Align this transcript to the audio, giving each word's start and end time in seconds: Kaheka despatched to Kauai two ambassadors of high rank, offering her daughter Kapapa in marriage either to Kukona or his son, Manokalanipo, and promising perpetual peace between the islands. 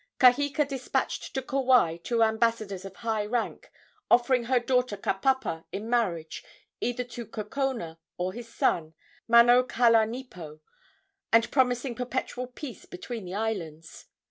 Kaheka 0.19 0.67
despatched 0.67 1.35
to 1.35 1.43
Kauai 1.43 1.97
two 1.97 2.23
ambassadors 2.23 2.85
of 2.85 2.95
high 2.95 3.23
rank, 3.23 3.71
offering 4.09 4.45
her 4.45 4.59
daughter 4.59 4.97
Kapapa 4.97 5.65
in 5.71 5.91
marriage 5.91 6.43
either 6.79 7.03
to 7.03 7.23
Kukona 7.27 7.99
or 8.17 8.33
his 8.33 8.51
son, 8.51 8.95
Manokalanipo, 9.29 10.61
and 11.31 11.51
promising 11.51 11.93
perpetual 11.93 12.47
peace 12.47 12.87
between 12.87 13.25
the 13.25 13.35
islands. 13.35 14.07